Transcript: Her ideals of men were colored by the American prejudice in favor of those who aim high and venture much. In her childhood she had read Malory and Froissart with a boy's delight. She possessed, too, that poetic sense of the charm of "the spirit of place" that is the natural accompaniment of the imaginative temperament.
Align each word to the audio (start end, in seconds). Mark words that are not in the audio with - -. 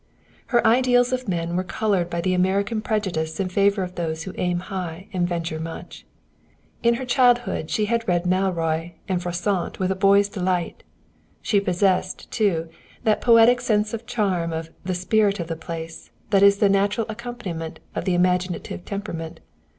Her 0.47 0.65
ideals 0.65 1.13
of 1.13 1.27
men 1.27 1.55
were 1.55 1.63
colored 1.63 2.09
by 2.09 2.21
the 2.21 2.33
American 2.33 2.81
prejudice 2.81 3.39
in 3.39 3.49
favor 3.49 3.83
of 3.83 3.93
those 3.93 4.23
who 4.23 4.33
aim 4.35 4.61
high 4.61 5.07
and 5.13 5.29
venture 5.29 5.59
much. 5.59 6.07
In 6.81 6.95
her 6.95 7.05
childhood 7.05 7.69
she 7.69 7.85
had 7.85 8.07
read 8.07 8.25
Malory 8.25 8.95
and 9.07 9.21
Froissart 9.21 9.77
with 9.77 9.91
a 9.91 9.95
boy's 9.95 10.27
delight. 10.27 10.81
She 11.43 11.59
possessed, 11.59 12.31
too, 12.31 12.67
that 13.03 13.21
poetic 13.21 13.61
sense 13.61 13.93
of 13.93 13.99
the 14.01 14.07
charm 14.07 14.51
of 14.51 14.71
"the 14.83 14.95
spirit 14.95 15.39
of 15.39 15.59
place" 15.59 16.09
that 16.31 16.41
is 16.41 16.57
the 16.57 16.67
natural 16.67 17.05
accompaniment 17.07 17.79
of 17.93 18.05
the 18.05 18.15
imaginative 18.15 18.83
temperament. 18.85 19.39